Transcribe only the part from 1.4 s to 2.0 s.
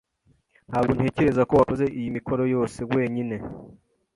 ko wakoze